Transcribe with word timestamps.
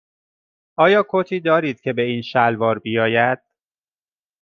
آیا 0.75 1.03
کتی 1.09 1.39
دارید 1.39 1.81
که 1.81 1.93
به 1.93 2.01
این 2.01 2.21
شلوار 2.21 2.79
بیاید؟ 2.79 3.39